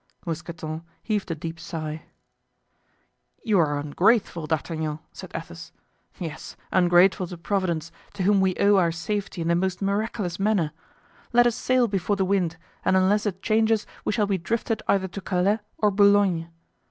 [0.25, 2.05] Mousqueton heaved a deep sigh.
[3.43, 5.71] "You are ungrateful, D'Artagnan," said Athos;
[6.17, 10.71] "yes, ungrateful to Providence, to whom we owe our safety in the most miraculous manner.
[11.33, 15.07] Let us sail before the wind, and unless it changes we shall be drifted either
[15.07, 16.49] to Calais or Boulogne.